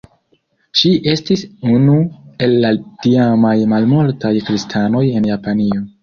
Ŝi 0.79 0.91
estis 1.11 1.41
unu 1.73 1.97
el 2.45 2.55
la 2.63 2.71
tiamaj 3.03 3.51
malmultaj 3.73 4.31
kristanoj 4.47 5.03
en 5.21 5.29
Japanio. 5.31 5.79